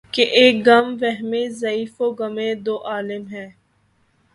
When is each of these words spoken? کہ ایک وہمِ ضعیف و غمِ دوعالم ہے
کہ 0.13 0.21
ایک 0.37 0.55
وہمِ 1.01 1.47
ضعیف 1.51 2.01
و 2.01 2.11
غمِ 2.19 2.37
دوعالم 2.65 3.23
ہے 3.31 3.47